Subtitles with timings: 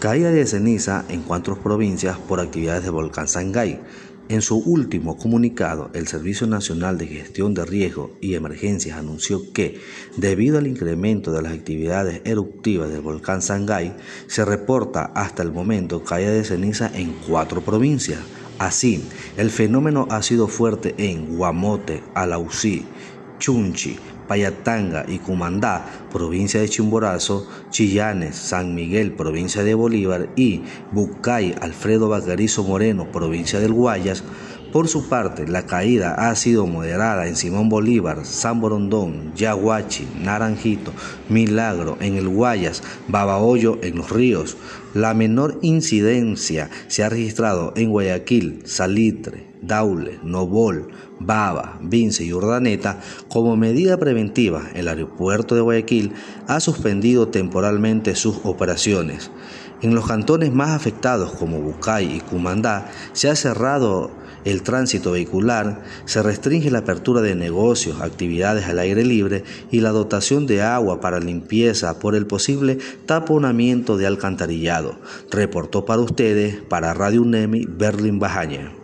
[0.00, 3.80] Caída de ceniza en cuatro provincias por actividades del volcán Sangay.
[4.28, 9.80] En su último comunicado, el Servicio Nacional de Gestión de Riesgo y Emergencias anunció que,
[10.16, 13.96] debido al incremento de las actividades eruptivas del volcán Sangay,
[14.28, 18.20] se reporta hasta el momento caída de ceniza en cuatro provincias.
[18.60, 19.02] Así,
[19.36, 22.86] el fenómeno ha sido fuerte en Guamote, Alausí,
[23.38, 30.62] Chunchi, Payatanga y Cumandá, provincia de Chimborazo, Chillanes, San Miguel, provincia de Bolívar y
[30.92, 34.22] Bucay, Alfredo Bacarizo Moreno, provincia del Guayas,
[34.72, 40.92] por su parte, la caída ha sido moderada en Simón Bolívar, San Borondón, Yaguachi, Naranjito,
[41.28, 44.56] Milagro en el Guayas, Babahoyo en los ríos.
[44.94, 50.88] La menor incidencia se ha registrado en Guayaquil, Salitre, Daule, Nobol,
[51.20, 56.12] Baba, Vince y Urdaneta, como medida preventiva, el aeropuerto de Guayaquil
[56.46, 59.30] ha suspendido temporalmente sus operaciones.
[59.80, 64.10] En los cantones más afectados como Bucay y Cumandá se ha cerrado
[64.48, 69.90] el tránsito vehicular, se restringe la apertura de negocios, actividades al aire libre y la
[69.90, 74.96] dotación de agua para limpieza por el posible taponamiento de alcantarillado.
[75.30, 78.77] Reportó para ustedes, para Radio UNEMI, Berlín Bajaña.